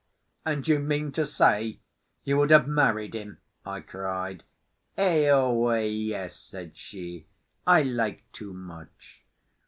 [0.47, 1.79] "And you mean to say
[2.23, 4.43] you would have married him?" I cried.
[4.97, 5.69] "Ioe,
[6.07, 7.27] yes," said she.
[7.67, 9.21] "I like too much!"